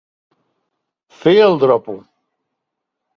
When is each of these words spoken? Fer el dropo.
Fer 1.19 1.33
el 1.49 1.61
dropo. 1.65 1.97